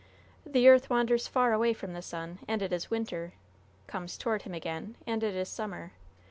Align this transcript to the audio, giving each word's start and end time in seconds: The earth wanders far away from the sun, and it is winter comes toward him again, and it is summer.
The 0.47 0.67
earth 0.67 0.89
wanders 0.89 1.27
far 1.27 1.53
away 1.53 1.73
from 1.75 1.93
the 1.93 2.01
sun, 2.01 2.39
and 2.47 2.63
it 2.63 2.73
is 2.73 2.89
winter 2.89 3.33
comes 3.85 4.17
toward 4.17 4.41
him 4.41 4.53
again, 4.55 4.95
and 5.05 5.21
it 5.23 5.35
is 5.35 5.47
summer. 5.47 5.91